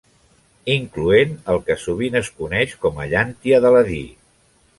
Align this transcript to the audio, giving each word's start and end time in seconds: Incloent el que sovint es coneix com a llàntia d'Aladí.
Incloent 0.75 1.35
el 1.55 1.61
que 1.67 1.75
sovint 1.83 2.17
es 2.21 2.31
coneix 2.41 2.75
com 2.87 2.99
a 3.05 3.07
llàntia 3.13 3.61
d'Aladí. 3.69 4.03